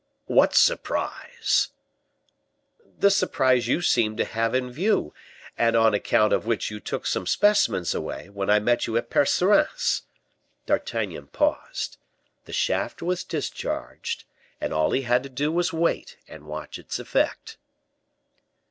"What 0.25 0.55
surprise?" 0.55 1.67
"The 2.97 3.11
surprise 3.11 3.67
you 3.67 3.83
seem 3.83 4.17
to 4.17 4.25
have 4.25 4.55
in 4.55 4.71
view, 4.71 5.13
and 5.59 5.75
on 5.75 5.93
account 5.93 6.33
of 6.33 6.47
which 6.47 6.71
you 6.71 6.79
took 6.79 7.05
some 7.05 7.27
specimens 7.27 7.93
away, 7.93 8.27
when 8.27 8.49
I 8.49 8.57
met 8.57 8.87
you 8.87 8.97
at 8.97 9.11
Percerin's." 9.11 10.01
D'Artagnan 10.65 11.27
paused. 11.27 11.97
The 12.45 12.53
shaft 12.53 13.03
was 13.03 13.23
discharged, 13.23 14.23
and 14.59 14.73
all 14.73 14.89
he 14.89 15.03
had 15.03 15.21
to 15.21 15.29
do 15.29 15.51
was 15.51 15.69
to 15.69 15.75
wait 15.75 16.17
and 16.27 16.47
watch 16.47 16.79
its 16.79 16.97
effect. 16.97 17.57